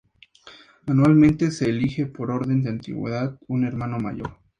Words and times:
Anualmente 0.87 1.51
se 1.51 1.65
elige, 1.69 2.07
por 2.07 2.31
orden 2.31 2.63
de 2.63 2.71
antigüedad, 2.71 3.39
un 3.47 3.65
Hermano 3.65 3.99
Mayor. 3.99 4.35